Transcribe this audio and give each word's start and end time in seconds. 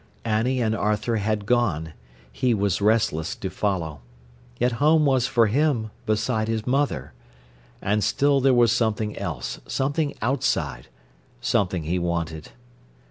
Annie 0.25 0.61
and 0.63 0.73
Arthur 0.75 1.17
had 1.17 1.45
gone. 1.45 1.93
He 2.31 2.55
was 2.55 2.81
restless 2.81 3.35
to 3.35 3.51
follow. 3.51 3.99
Yet 4.57 4.71
home 4.81 5.05
was 5.05 5.27
for 5.27 5.45
him 5.45 5.91
beside 6.07 6.47
his 6.47 6.65
mother. 6.65 7.13
And 7.83 8.03
still 8.03 8.41
there 8.41 8.51
was 8.55 8.71
something 8.71 9.15
else, 9.15 9.59
something 9.67 10.15
outside, 10.19 10.87
something 11.39 11.83
he 11.83 11.99
wanted. 11.99 12.49